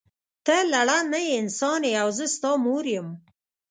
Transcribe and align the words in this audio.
ته 0.45 0.55
لړم 0.73 1.03
نه 1.13 1.19
یی 1.25 1.31
انسان 1.41 1.81
یی 1.89 1.93
او 2.03 2.09
زه 2.17 2.25
ستا 2.35 2.51
مور 2.65 2.85
یم. 2.95 3.07